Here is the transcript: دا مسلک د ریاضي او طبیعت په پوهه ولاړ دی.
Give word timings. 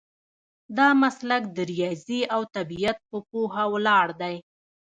دا 0.77 0.87
مسلک 1.01 1.43
د 1.55 1.57
ریاضي 1.71 2.21
او 2.33 2.41
طبیعت 2.55 2.97
په 3.09 3.17
پوهه 3.29 3.63
ولاړ 3.73 4.07
دی. 4.21 4.35